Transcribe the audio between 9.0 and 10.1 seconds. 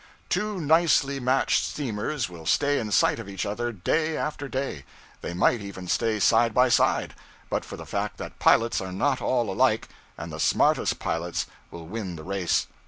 all alike,